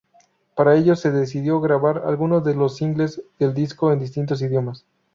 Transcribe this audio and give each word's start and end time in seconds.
Para 0.55 0.75
ello 0.75 0.95
se 0.95 1.11
decidió 1.11 1.61
grabar 1.61 2.05
algunos 2.07 2.43
de 2.43 2.55
los 2.55 2.75
singles 2.75 3.21
del 3.37 3.53
disco 3.53 3.93
en 3.93 3.99
distintos 3.99 4.41
idiomas. 4.41 4.83